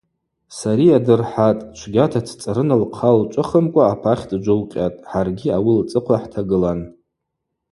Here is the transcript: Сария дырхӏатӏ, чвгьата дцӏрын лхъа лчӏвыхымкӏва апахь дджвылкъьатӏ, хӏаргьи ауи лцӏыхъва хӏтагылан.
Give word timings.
Сария 0.59 0.97
дырхӏатӏ, 1.05 1.63
чвгьата 1.77 2.21
дцӏрын 2.25 2.69
лхъа 2.81 3.11
лчӏвыхымкӏва 3.19 3.83
апахь 3.93 4.23
дджвылкъьатӏ, 4.29 5.03
хӏаргьи 5.09 5.49
ауи 5.57 5.73
лцӏыхъва 5.79 6.17
хӏтагылан. 6.21 6.79